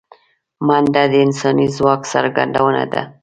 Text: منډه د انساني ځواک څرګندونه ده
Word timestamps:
منډه 0.67 1.03
د 1.11 1.13
انساني 1.25 1.67
ځواک 1.77 2.01
څرګندونه 2.13 2.83
ده 2.93 3.01